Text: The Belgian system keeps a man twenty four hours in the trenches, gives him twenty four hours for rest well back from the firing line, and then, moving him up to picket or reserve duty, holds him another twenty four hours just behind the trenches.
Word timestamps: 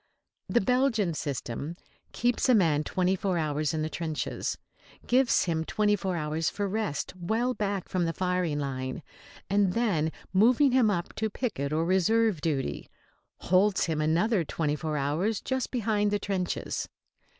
The 0.49 0.61
Belgian 0.61 1.13
system 1.13 1.75
keeps 2.11 2.49
a 2.49 2.55
man 2.55 2.83
twenty 2.83 3.15
four 3.15 3.37
hours 3.37 3.71
in 3.71 3.83
the 3.83 3.87
trenches, 3.89 4.57
gives 5.05 5.43
him 5.43 5.63
twenty 5.63 5.95
four 5.95 6.17
hours 6.17 6.49
for 6.49 6.67
rest 6.67 7.13
well 7.15 7.53
back 7.53 7.87
from 7.87 8.05
the 8.05 8.11
firing 8.11 8.57
line, 8.57 9.03
and 9.47 9.73
then, 9.73 10.11
moving 10.33 10.71
him 10.71 10.89
up 10.89 11.13
to 11.17 11.29
picket 11.29 11.71
or 11.71 11.85
reserve 11.85 12.41
duty, 12.41 12.89
holds 13.41 13.85
him 13.85 14.01
another 14.01 14.43
twenty 14.43 14.75
four 14.75 14.97
hours 14.97 15.39
just 15.39 15.69
behind 15.69 16.09
the 16.09 16.17
trenches. 16.17 16.89